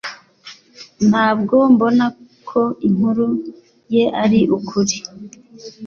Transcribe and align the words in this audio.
Ntabwo 1.09 1.55
mbona 1.73 2.05
ko 2.49 2.61
inkuru 2.87 3.25
ye 3.93 4.03
ari 4.23 4.41
ukuri 4.57 4.97